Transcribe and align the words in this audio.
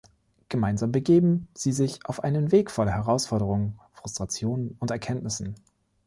Gemeinsam 0.49 0.91
begeben 0.91 1.47
sie 1.53 1.71
sich 1.71 2.03
auf 2.07 2.23
einen 2.23 2.51
Weg 2.51 2.71
voller 2.71 2.91
Herausforderungen, 2.93 3.79
Frustrationen 3.93 4.75
und 4.79 4.89
Erkenntnissen. 4.89 5.53